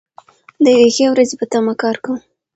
د 0.63 0.65
یوې 0.75 0.89
ښې 0.95 1.05
ورځې 1.09 1.35
په 1.39 1.45
تمه 1.51 1.73
کار 1.81 1.95
کوو. 2.03 2.17